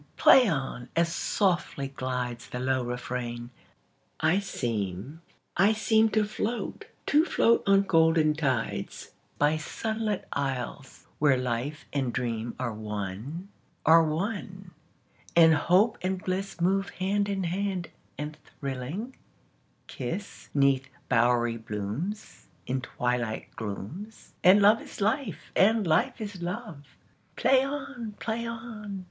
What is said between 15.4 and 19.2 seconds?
hope and blissMove hand in hand, and thrilling,